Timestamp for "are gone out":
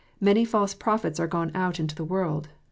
1.19-1.79